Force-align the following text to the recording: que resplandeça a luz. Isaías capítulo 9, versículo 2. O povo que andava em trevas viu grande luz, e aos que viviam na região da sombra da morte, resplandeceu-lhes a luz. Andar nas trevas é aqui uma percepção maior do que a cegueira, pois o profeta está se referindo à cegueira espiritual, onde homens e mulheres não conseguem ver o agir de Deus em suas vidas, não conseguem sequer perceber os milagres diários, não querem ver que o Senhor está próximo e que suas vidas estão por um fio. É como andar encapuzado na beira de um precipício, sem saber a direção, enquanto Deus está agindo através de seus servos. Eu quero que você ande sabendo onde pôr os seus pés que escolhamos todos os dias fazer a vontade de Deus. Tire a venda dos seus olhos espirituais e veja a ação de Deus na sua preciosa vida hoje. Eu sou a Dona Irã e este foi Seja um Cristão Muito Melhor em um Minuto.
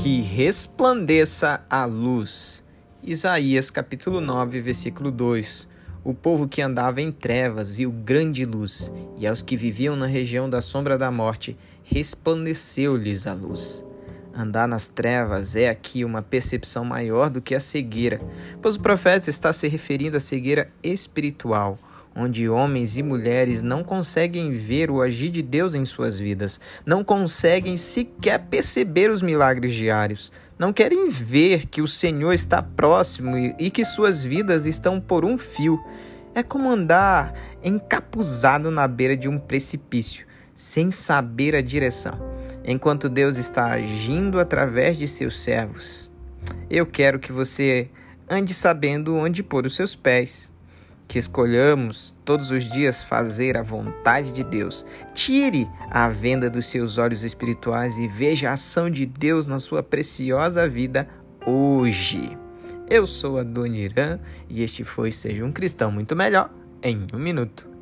que 0.00 0.20
resplandeça 0.20 1.60
a 1.68 1.84
luz. 1.84 2.64
Isaías 3.02 3.68
capítulo 3.68 4.20
9, 4.20 4.60
versículo 4.60 5.10
2. 5.10 5.68
O 6.04 6.14
povo 6.14 6.46
que 6.46 6.62
andava 6.62 7.00
em 7.00 7.10
trevas 7.10 7.72
viu 7.72 7.90
grande 7.90 8.44
luz, 8.44 8.92
e 9.16 9.26
aos 9.26 9.42
que 9.42 9.56
viviam 9.56 9.96
na 9.96 10.06
região 10.06 10.48
da 10.48 10.60
sombra 10.60 10.96
da 10.96 11.10
morte, 11.10 11.56
resplandeceu-lhes 11.82 13.26
a 13.26 13.34
luz. 13.34 13.84
Andar 14.32 14.68
nas 14.68 14.86
trevas 14.86 15.56
é 15.56 15.68
aqui 15.68 16.04
uma 16.04 16.22
percepção 16.22 16.84
maior 16.84 17.28
do 17.28 17.42
que 17.42 17.56
a 17.56 17.60
cegueira, 17.60 18.20
pois 18.62 18.76
o 18.76 18.80
profeta 18.80 19.28
está 19.28 19.52
se 19.52 19.66
referindo 19.66 20.16
à 20.16 20.20
cegueira 20.20 20.70
espiritual, 20.80 21.76
onde 22.18 22.48
homens 22.48 22.98
e 22.98 23.02
mulheres 23.02 23.62
não 23.62 23.84
conseguem 23.84 24.50
ver 24.50 24.90
o 24.90 25.00
agir 25.00 25.30
de 25.30 25.40
Deus 25.40 25.76
em 25.76 25.84
suas 25.84 26.18
vidas, 26.18 26.60
não 26.84 27.04
conseguem 27.04 27.76
sequer 27.76 28.40
perceber 28.40 29.08
os 29.08 29.22
milagres 29.22 29.72
diários, 29.72 30.32
não 30.58 30.72
querem 30.72 31.08
ver 31.08 31.66
que 31.66 31.80
o 31.80 31.86
Senhor 31.86 32.32
está 32.32 32.60
próximo 32.60 33.36
e 33.56 33.70
que 33.70 33.84
suas 33.84 34.24
vidas 34.24 34.66
estão 34.66 35.00
por 35.00 35.24
um 35.24 35.38
fio. 35.38 35.80
É 36.34 36.42
como 36.42 36.68
andar 36.68 37.32
encapuzado 37.62 38.68
na 38.68 38.88
beira 38.88 39.16
de 39.16 39.28
um 39.28 39.38
precipício, 39.38 40.26
sem 40.56 40.90
saber 40.90 41.54
a 41.54 41.60
direção, 41.60 42.18
enquanto 42.64 43.08
Deus 43.08 43.36
está 43.36 43.70
agindo 43.70 44.40
através 44.40 44.98
de 44.98 45.06
seus 45.06 45.38
servos. 45.40 46.10
Eu 46.68 46.84
quero 46.84 47.20
que 47.20 47.30
você 47.30 47.88
ande 48.28 48.52
sabendo 48.52 49.14
onde 49.14 49.44
pôr 49.44 49.64
os 49.64 49.76
seus 49.76 49.94
pés 49.94 50.50
que 51.08 51.18
escolhamos 51.18 52.14
todos 52.22 52.50
os 52.50 52.70
dias 52.70 53.02
fazer 53.02 53.56
a 53.56 53.62
vontade 53.62 54.30
de 54.30 54.44
Deus. 54.44 54.84
Tire 55.14 55.66
a 55.90 56.08
venda 56.08 56.50
dos 56.50 56.66
seus 56.66 56.98
olhos 56.98 57.24
espirituais 57.24 57.96
e 57.96 58.06
veja 58.06 58.50
a 58.50 58.52
ação 58.52 58.90
de 58.90 59.06
Deus 59.06 59.46
na 59.46 59.58
sua 59.58 59.82
preciosa 59.82 60.68
vida 60.68 61.08
hoje. 61.46 62.36
Eu 62.90 63.06
sou 63.06 63.38
a 63.38 63.42
Dona 63.42 63.76
Irã 63.76 64.18
e 64.48 64.62
este 64.62 64.84
foi 64.84 65.10
Seja 65.10 65.44
um 65.44 65.52
Cristão 65.52 65.90
Muito 65.90 66.14
Melhor 66.14 66.52
em 66.82 67.06
um 67.14 67.18
Minuto. 67.18 67.77